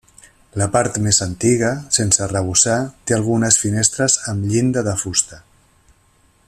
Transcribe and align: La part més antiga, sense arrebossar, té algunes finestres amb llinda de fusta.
La 0.59 0.67
part 0.75 0.95
més 1.07 1.19
antiga, 1.25 1.69
sense 1.97 2.25
arrebossar, 2.29 2.79
té 3.11 3.19
algunes 3.19 3.61
finestres 3.65 4.19
amb 4.33 4.49
llinda 4.55 4.85
de 4.89 5.01
fusta. 5.05 5.43